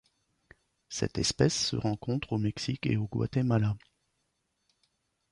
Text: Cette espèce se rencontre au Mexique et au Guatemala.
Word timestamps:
Cette 0.89 1.19
espèce 1.19 1.53
se 1.55 1.75
rencontre 1.75 2.33
au 2.33 2.39
Mexique 2.39 2.87
et 2.87 2.97
au 2.97 3.05
Guatemala. 3.05 3.77